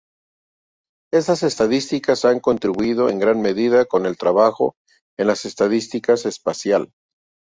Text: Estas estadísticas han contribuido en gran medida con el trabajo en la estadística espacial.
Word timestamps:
Estas 1.13 1.43
estadísticas 1.43 2.25
han 2.25 2.39
contribuido 2.39 3.07
en 3.09 3.19
gran 3.19 3.39
medida 3.39 3.85
con 3.85 4.07
el 4.07 4.17
trabajo 4.17 4.75
en 5.15 5.27
la 5.27 5.33
estadística 5.33 6.13
espacial. 6.13 6.91